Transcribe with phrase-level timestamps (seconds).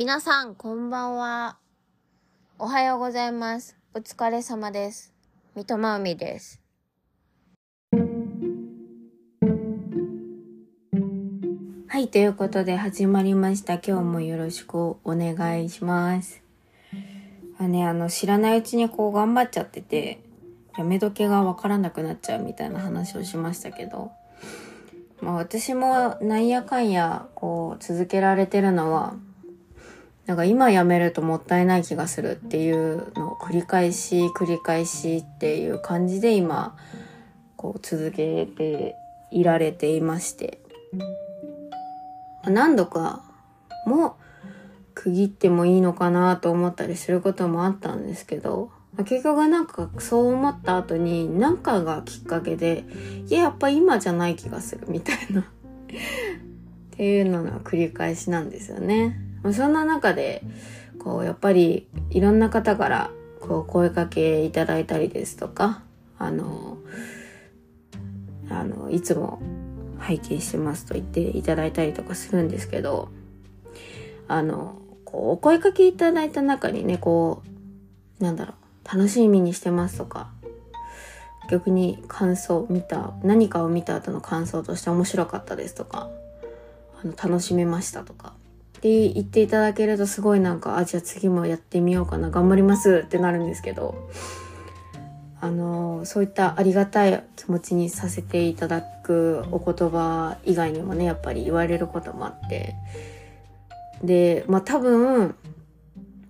[0.00, 1.58] 皆さん、こんばんは。
[2.58, 3.76] おはようございます。
[3.92, 5.12] お疲れ様です。
[5.54, 6.62] 三笘海です。
[11.86, 13.74] はい、ということで始まりました。
[13.74, 16.40] 今日もよろしくお願いします。
[17.58, 20.22] あね、あの、知らないうちにこう頑張っちゃってて、
[20.78, 24.12] やめ時がわからなくなっちゃうみたいな話をしましたけど、
[25.20, 29.16] まあ私もなんやかんやこう続けられてるのは、
[30.30, 36.76] なんか今やめるともったいない気がするっていうのを繰り返し繰り返しっていう感じで今
[37.56, 38.94] こう続けて
[39.32, 40.60] いられていまして
[42.44, 43.24] 何度か
[43.86, 44.18] も
[44.94, 52.84] 区切ってもいいのかなと思ったりすることもあったんですけど結局なんかそう思った後に何かがきっかけで
[53.26, 55.44] いややっぱ今じゃない気がするみたいなっ
[56.92, 59.26] ていうのの繰り返しなんですよね。
[59.52, 60.42] そんな中で、
[60.98, 63.10] こう、やっぱり、いろんな方から、
[63.40, 65.82] こう、声かけいただいたりですとか、
[66.18, 66.78] あの、
[68.50, 69.40] あの、いつも
[69.98, 73.08] 拝見してますと言っていただいたりとかするんですけど、
[74.28, 77.42] あの、こう、お声かけいただいた中にね、こ
[78.20, 80.30] う、なんだろう、楽しみにしてますとか、
[81.50, 86.10] 逆に感想見た、何かを見た後の感想として面白かったですとか、
[87.02, 88.34] あの、楽しめましたとか、
[88.80, 94.08] って言っていただけるとすごいなんか、あ、じゃあ次もやってみようかな、頑張りますってなるんですけど、
[95.38, 102.74] あの、そういったありがたい気持ちにさせていただくお言葉以外にもね、やっぱり言われることもあって、
[104.02, 105.34] で、まあ多分、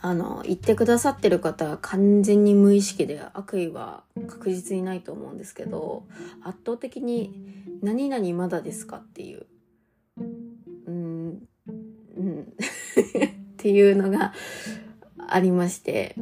[0.00, 6.08] あの、言ってくださってる方は完全に無意識で悪意は確実にないと思うんですけど、
[6.42, 9.46] 圧倒的に何々まだですかっていう、
[13.54, 14.32] っていうのが
[15.28, 16.14] ありまして、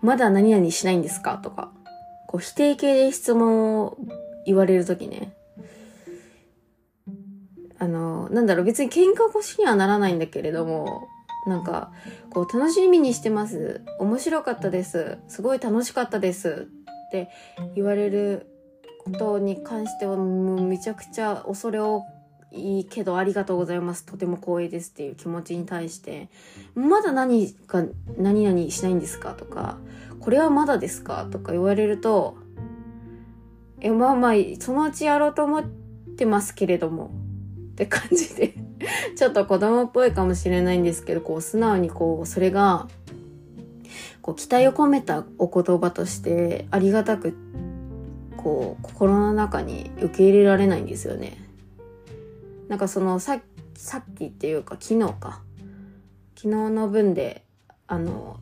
[0.00, 1.72] まだ何々しないんですかとか、
[2.28, 3.96] こう否定形で質問を
[4.46, 5.34] 言われるときね、
[7.78, 11.08] あの、なんだろう、別に喧嘩腰にはならないんだけれども、
[11.46, 11.90] なんか、
[12.30, 13.80] こう、楽しみにしてます。
[13.98, 15.18] 面白かったです。
[15.26, 16.68] すごい楽しかったです。
[17.08, 17.28] って
[17.74, 18.46] 言われる
[19.04, 22.04] ことに関しては、もうめちゃくちゃ恐れ多
[22.54, 24.04] いいけどありがとうございます。
[24.04, 26.28] とても光栄ですっていう気持ちに対して、
[26.74, 27.82] まだ何か、
[28.18, 29.78] 何々しないんですかとか、
[30.20, 31.26] これはまだですか？
[31.30, 32.36] とか言われると、
[33.80, 35.64] え、まあまあ、そのうちやろうと思っ
[36.16, 37.10] てますけれども、
[37.72, 38.54] って感じで、
[39.16, 42.86] ちょっと子供っぽいかもしれないんですけど、こう、素直にこう、それが、
[44.20, 47.34] こう、期待を込めたお言葉として、ありがたく、
[48.36, 51.41] こう、心の中に受け入れられないんですよね。
[52.72, 53.38] なんかそのさ
[53.74, 55.42] さっきっていうか昨日か。
[56.34, 57.44] 昨日の分で
[57.86, 58.40] あの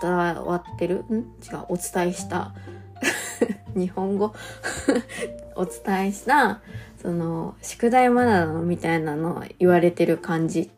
[0.00, 1.04] 伝わってる？
[1.10, 1.14] ん？
[1.42, 2.54] 違うお伝えした。
[3.74, 4.32] 日本語？
[5.56, 6.60] お伝えした
[7.02, 10.70] その宿題まだなのみたいなの言われてる感じ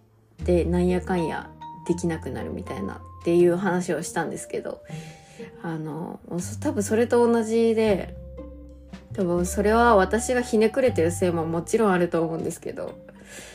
[0.43, 1.51] でなんやかんや
[1.87, 4.83] できなくなるみたいなっていう話をしたんですけど
[5.63, 6.21] あの
[6.61, 8.17] 多分それと同じで
[9.15, 12.99] 多分それは私がひねくれてるせいももちろんあると思うんですけど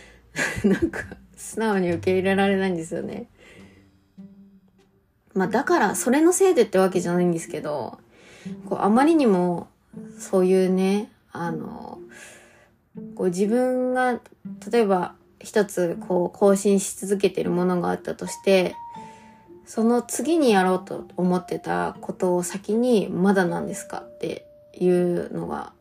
[0.64, 1.02] なんか
[1.36, 3.28] 素直に受け入れられないんですよね。
[5.34, 8.00] まあだからそれのせいでってわけじゃないんですけど
[8.68, 9.68] こうあまりにも
[10.18, 12.00] そういうねあの
[13.16, 14.20] こう自分が
[14.72, 18.76] 例えば一つこう更新し続けてるものがあったとして
[19.66, 24.49] その次にやろうと思ってたことを先にまだなんですかって
[24.79, 25.73] いうのが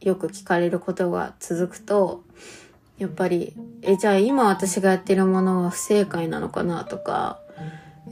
[0.00, 2.24] よく聞かれることが続くと、
[2.98, 7.38] やっぱり、え、じゃあ今私がやってるものは不正解なのかなとか、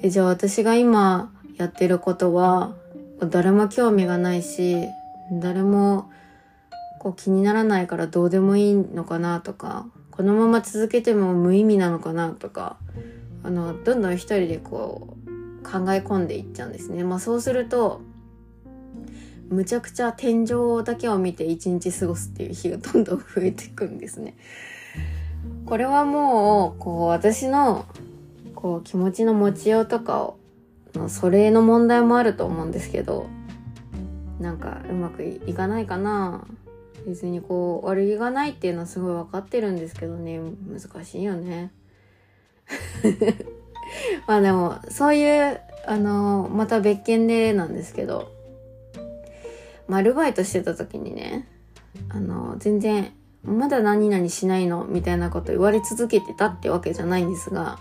[0.02, 2.74] え、じゃあ私が今やってることは
[3.20, 4.86] 誰も興味がないし、
[5.32, 6.10] 誰も
[7.00, 12.76] こう気にならないからどうでもいいのかなとか、このまま続けても無意味なのかなとか、
[13.42, 17.04] あの、どんどん一人でこう考え込んでいっちゃうんですね。
[17.04, 18.00] まあそうすると、
[19.48, 24.36] むちゃくちゃ天井だけを見て一日過ごすっていう日がどんどん増えていくんですね。
[25.64, 27.86] これはもう、こう私の、
[28.54, 30.38] こう気持ちの持ちようとかを、
[30.94, 33.26] のそれの問題もあると思うんですけど、
[34.40, 36.46] なんかうまくいかないかな
[37.06, 41.70] 別にこう悪気がないっていうのはすごい分かってるんですけどね、難しいよね。
[44.26, 48.30] まあでも、そういう、あの、また別件でなんですけど、
[49.88, 51.49] まあ、アルバイトしてた時にね、
[52.11, 53.12] あの、全然、
[53.43, 57.79] まだ何々しないのみたいなこと言われ続けてたってわけじゃないんですが、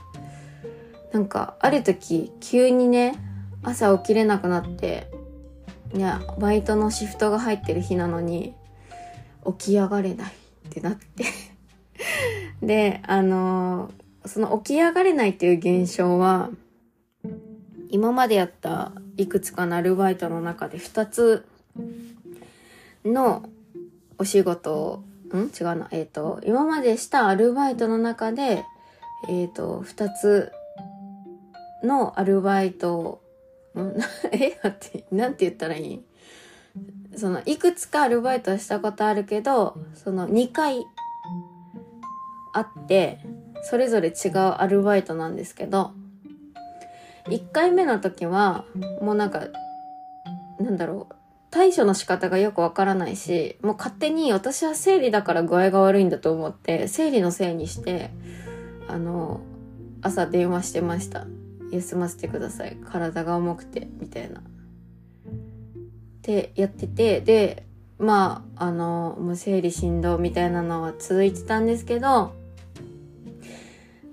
[1.12, 3.16] なんか、ある時、急にね、
[3.64, 5.12] 朝起きれなくなって、
[5.94, 8.54] いや、バイトのシフトが入ってる日なのに、
[9.46, 11.26] 起き上がれないってなって。
[12.66, 16.50] で、あのー、その起き上がれないっていう現象は、
[17.90, 21.46] 今までやったいくつかのアルバイトの中で2つ
[23.06, 23.50] の
[24.18, 25.04] お仕事を、
[25.36, 25.48] ん？
[25.48, 25.88] 違うな。
[25.92, 28.66] えっ、ー、と、今までしたアルバイトの中で、
[29.28, 30.52] えっ、ー、と、2つ
[31.84, 33.22] のアルバイト
[33.76, 33.96] ん
[34.32, 34.60] え？
[34.64, 36.04] 待って、なんて言ったらいい？
[37.16, 40.86] その、いくつかアルバイトしたことあるけど、その2回
[42.54, 43.20] あって、
[43.64, 45.92] それぞれ違うアルバイトなんですけど、
[47.26, 48.66] 1回目の時は、
[49.02, 49.48] もうなんか、
[50.60, 51.16] なんだろう、
[51.58, 58.12] 対処の仕方がよくわからないし、もう勝手に私は生理だから具合が悪いんだと思って、生理のせいにして、
[58.88, 59.42] あの、
[60.04, 61.26] 朝電話してました。
[61.72, 62.78] 休ませてください。
[62.86, 64.42] 体が重くて、みたいな。
[64.42, 64.44] っ
[66.22, 67.66] てやってて、で、
[67.98, 72.36] まあ、あの、もう生理振動みたいなのは続いてたんですけど、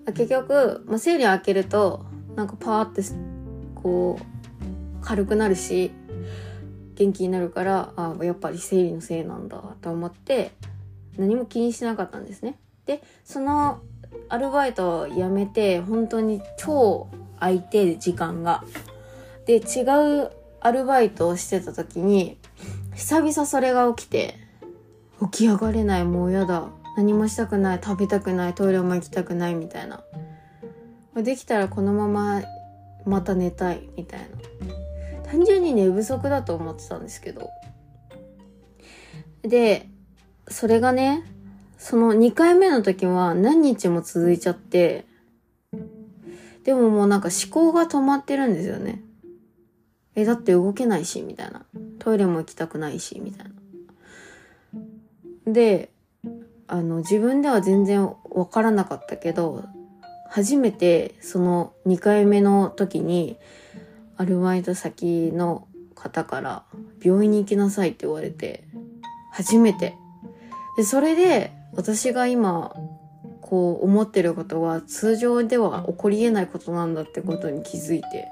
[0.06, 2.06] 結局、まあ、生理を開けると、
[2.36, 3.02] なんかパーって、
[3.74, 5.92] こう、軽くなるし、
[6.94, 10.52] 元気になるから、あやっぱり生理のせいなんだと思って、
[11.16, 12.58] 何も気にしなかったんですね。
[12.86, 13.80] で、その
[14.28, 17.08] アルバイトを辞めて、本当に超
[17.38, 18.64] 空いて、時間が。
[19.46, 19.82] で、違
[20.22, 20.30] う
[20.60, 22.38] アルバイトをしてた時に、
[22.94, 24.36] 久々それが起きて、
[25.20, 26.68] 起き上がれない、もうやだ。
[26.96, 30.04] 何もしたくない、食べたくない、トイレも行きたくないみたいな。
[31.16, 32.42] できたらこのまま
[33.04, 34.83] また寝たいみたいな。
[35.24, 37.50] 単純に寝不足だと思ってたんですけど。
[39.42, 39.88] で、
[40.48, 41.24] それがね、
[41.78, 45.04] その2回目の時は何日も続いちゃって、
[46.64, 49.02] でももうなんか思考が止まってるんですよね。
[50.14, 51.66] え、だって動けないし、みたいな。
[51.98, 53.46] トイレも行きたくないし、みたい
[55.46, 55.52] な。
[55.52, 55.90] で、
[56.66, 59.64] あの、自分では全然わからなかったけど、
[60.30, 63.36] 初めてその2回目の時に、
[64.16, 66.64] アルバイト先の方から
[67.02, 68.64] 病院に行きなさいって言われて、
[69.32, 69.96] 初めて。
[70.76, 72.74] で、それで私が今
[73.40, 78.28] こう思ってることは通常では起こり得ないことなんだってことに気づいて。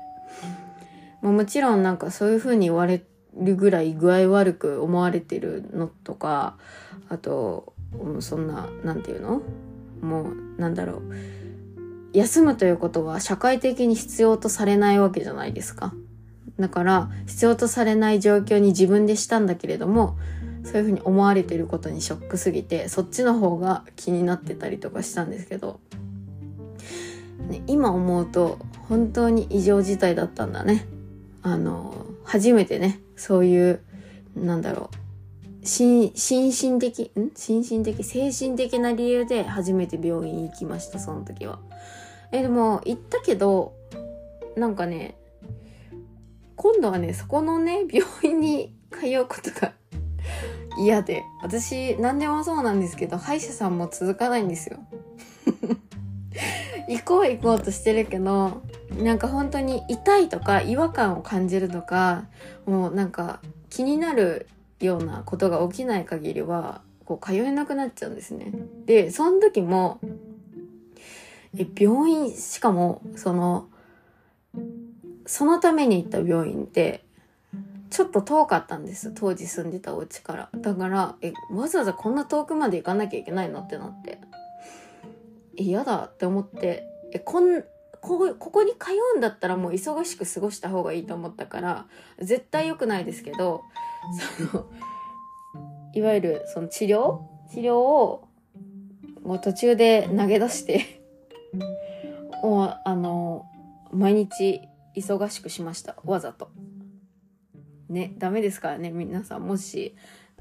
[1.20, 3.04] まあ、もちろんなんかそういうふうに言われ
[3.36, 6.56] るぐらい具合悪く思われてるのとか、
[7.08, 7.74] あと、
[8.20, 9.42] そんな、なんていうの？
[10.00, 11.02] もう、なんだろう。
[12.12, 15.94] 休むということは社会的に必要とされないわけじゃないですか。
[16.58, 20.16] だから、必要とされない状況に自分でしたんだけれども、
[20.64, 25.80] そういうふうに思われてることにショックすぎてそっちの方が気になってたりとかしたんですけど、
[27.48, 28.58] ね、今思うと
[28.88, 30.86] 本当に異常事態だったんだね
[31.42, 33.80] あの初めてねそういう
[34.36, 35.01] なんだろう
[35.62, 37.30] 心身的ん？
[37.34, 41.60] 心身的精神的な理由で初めて病院行きましたその時は
[42.32, 43.74] えでも行ったけど
[44.56, 45.16] なんかね
[46.56, 49.72] 今度はねそこのね病院に通うことが
[50.78, 51.24] 嫌で。
[51.42, 54.78] 私、何でもそうなんですけど、歯医者さんも続かないんですよ。
[56.88, 58.62] 行こう行こうとしてるけど、
[58.98, 62.24] なんか本当に痛いとか違和感を感じるとか、
[62.66, 64.48] もうなんか気になる
[64.86, 68.52] ようなことが起きない限りは、こう通えなくなっちゃうんですね。
[68.86, 70.00] で、その時も、
[71.56, 73.68] え、病院、しかも、その、
[75.26, 77.04] そのために行った病院って、
[77.90, 79.12] ちょっと遠かったんです。
[79.14, 80.50] 当時住んでたお家から。
[80.56, 84.18] だから、え、わざわざこんな遠くまで行かなきゃいけないのってなって。
[85.54, 87.62] 嫌だって思って、え、こん、
[88.00, 91.86] こここに通うんだったらもう忙しく過ごした方がいいと思ったから、
[92.18, 93.62] 絶対良くないですけど、
[94.38, 94.70] その、
[95.94, 97.20] いわゆるその治療？
[97.52, 98.28] 治療を、
[99.22, 101.02] もう途中で投げ出して
[102.42, 103.46] もうあの、
[103.92, 104.62] 毎日
[104.96, 105.96] 忙しくしました。
[106.04, 106.50] わざと。
[107.88, 109.42] ね、ダメですからね、皆さん。
[109.46, 109.94] もし、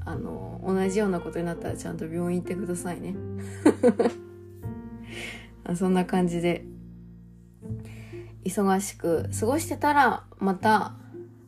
[0.05, 3.15] あの、同じようなことになったらちゃんと病院行ってくださいね。
[5.75, 6.65] そんな感じで、
[8.43, 10.95] 忙しく過ごしてたら、また、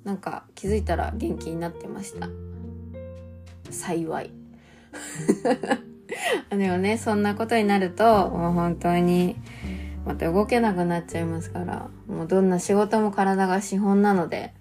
[0.03, 2.29] なんか気づいたら元気になってました。
[3.71, 4.31] 幸い。
[6.49, 9.35] でもね、そんなことになると、もう本当に、
[10.05, 14.53] また動けなくなっちゃいますから、もうどんな仕事も体が資本なので、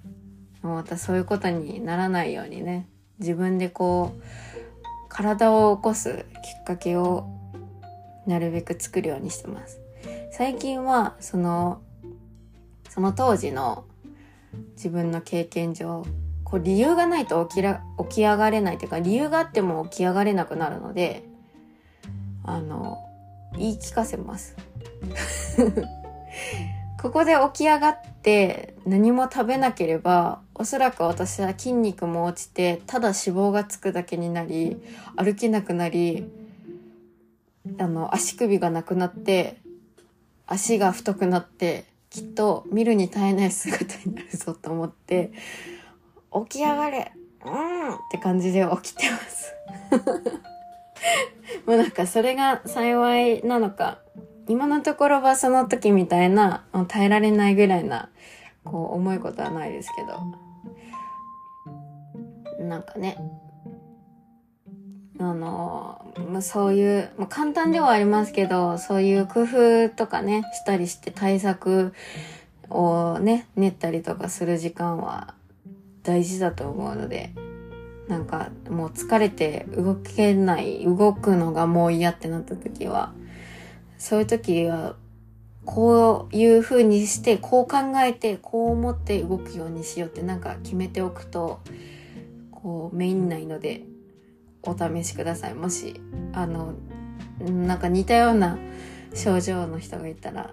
[0.63, 4.23] もうまたそういうことにならないようにね、自分でこう、
[5.09, 7.27] 体を起こすきっかけを
[8.27, 9.81] なるべく作るようにしてます。
[10.31, 11.83] 最近はその
[12.89, 13.85] その当時の
[14.77, 16.05] 自分の経験上
[16.45, 21.25] こう理由がないと起きら起き上がれないというか理由があっても起き上がれなくなるので
[22.45, 22.99] あの
[23.57, 24.57] 言い聞かせます。
[27.01, 34.81] ここで起き上がって何も食べなければおそらく私は筋肉も落ちてただ脂肪がつくだけになり
[35.17, 36.31] 歩けなくなり
[37.79, 39.57] あの足首がなくなって
[40.47, 45.33] 足が太くなってきっと見るに耐えない姿になるぞと思って
[46.49, 47.13] 起き上がれ。
[47.45, 49.55] うんって感じで起きてます。
[51.67, 53.99] もうなんかそれが幸いなのか。
[54.47, 58.11] 今のところはその時みたいな耐えられないぐらいな
[58.65, 60.21] こう重いことはないですけど。
[62.67, 63.17] なんかね。
[65.31, 71.93] あの、ま、そういう、まあ、簡単ではありますけどそういう工夫とかねしたりして対策
[72.69, 75.35] をね練ったりとかする時間は
[76.03, 77.33] 大事だと思うので、
[78.09, 83.13] なんかもう疲れて動けない、動くのがもう嫌ってなった時は、
[83.99, 84.97] そういう時は、
[85.65, 91.61] こういう風にして、こう考えて、こう思って動くようにしようってなんか決めておくと、
[92.51, 93.83] こうメインないので
[94.63, 95.55] お試しください。
[95.55, 96.01] もし、
[96.33, 96.75] あの、
[97.41, 98.59] なんか似たような
[99.15, 100.53] 症状の人がいたら、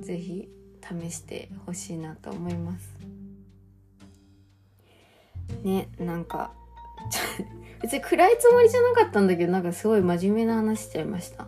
[0.00, 0.48] ぜひ
[0.82, 2.96] 試してほしいなと思います。
[5.62, 6.52] ねなんか
[7.82, 11.46] 別に暗いつもりじゃなかったんだけどなんかすごい真面目な話しちゃいました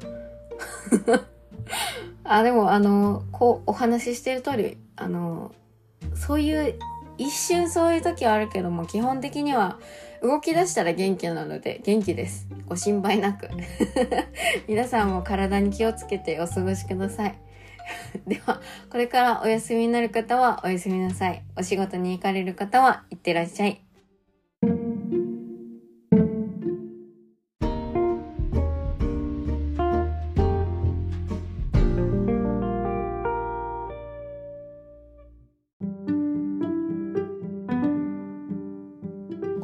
[2.25, 5.53] あでもあのこうお話ししてる通りあの
[6.15, 6.79] そういう
[7.19, 9.79] 一瞬そういう時はあるけども基本的には
[10.23, 12.49] 動き出したら元気なので元気です。
[12.67, 13.49] ご心配なく。
[14.67, 17.39] 皆さんも体に気をつけてお過ごしください。
[18.27, 18.61] では
[18.91, 21.43] これからお休みになる方はおやすみなさい。
[21.57, 23.88] お仕事に行かれる方は行ってらっしゃい。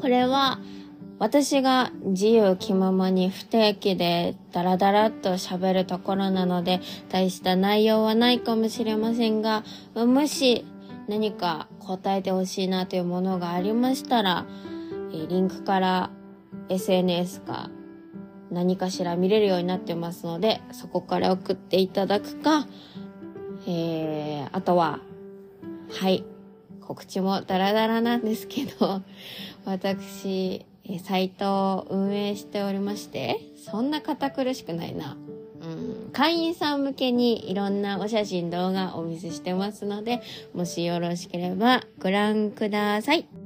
[0.05, 0.59] これは
[1.19, 10.67] 私が自由気ままに不定期でダラダラっと喋るところなので大した内容はないかもしれませんが、もし
[11.09, 14.45] 何か答えてほしいなというものがありましたら、
[15.11, 16.11] リンクから
[16.69, 17.71] SNS か
[18.51, 22.67] 何かしら見れるようになってますので、そこから送っていただくか、
[23.67, 24.99] えー、あとは、
[25.89, 26.27] はい、
[26.83, 29.01] 告知もダラダラなんですけど、
[29.65, 30.65] 私、
[31.03, 35.17] サイトを運営しておりまして、そんな堅苦しくないな。
[35.63, 40.21] うん、会員さん向けにいろんなお写真動画お見せしてますので、
[40.53, 43.44] もしよろしければご覧ください。